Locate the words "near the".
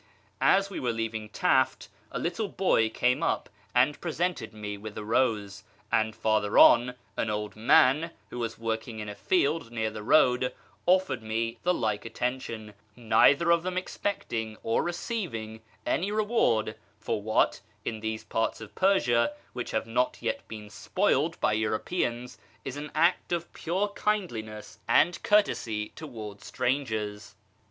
9.71-10.01